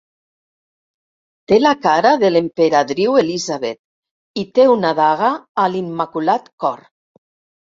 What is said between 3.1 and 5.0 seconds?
Elisabet i té una